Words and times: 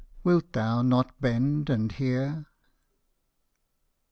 wilt 0.23 0.51
thou 0.53 0.81
not 0.81 1.11
bend 1.21 1.69
and 1.69 1.91
hear 1.91 2.47